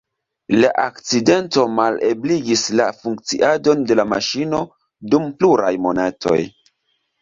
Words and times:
La 0.61 0.69
akcidento 0.83 1.65
malebligis 1.81 2.65
la 2.81 2.89
funkciadon 3.03 3.87
de 3.93 4.01
la 4.03 4.09
maŝino 4.17 4.67
dum 5.15 5.33
pluraj 5.41 5.75
monatoj. 5.89 6.45